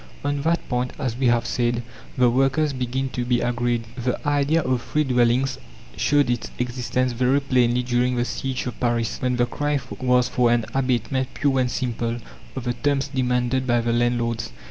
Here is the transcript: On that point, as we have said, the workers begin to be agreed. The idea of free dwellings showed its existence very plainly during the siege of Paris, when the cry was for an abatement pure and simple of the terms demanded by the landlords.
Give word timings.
On 0.25 0.41
that 0.41 0.67
point, 0.67 0.93
as 0.97 1.15
we 1.15 1.27
have 1.27 1.45
said, 1.45 1.83
the 2.17 2.27
workers 2.27 2.73
begin 2.73 3.07
to 3.09 3.23
be 3.23 3.39
agreed. 3.39 3.83
The 3.95 4.17
idea 4.27 4.63
of 4.63 4.81
free 4.81 5.03
dwellings 5.03 5.59
showed 5.95 6.27
its 6.27 6.49
existence 6.57 7.11
very 7.11 7.39
plainly 7.39 7.83
during 7.83 8.15
the 8.15 8.25
siege 8.25 8.65
of 8.65 8.79
Paris, 8.79 9.21
when 9.21 9.35
the 9.35 9.45
cry 9.45 9.79
was 9.99 10.27
for 10.27 10.49
an 10.51 10.65
abatement 10.73 11.35
pure 11.35 11.59
and 11.59 11.69
simple 11.69 12.17
of 12.55 12.63
the 12.63 12.73
terms 12.73 13.09
demanded 13.09 13.67
by 13.67 13.79
the 13.79 13.93
landlords. 13.93 14.51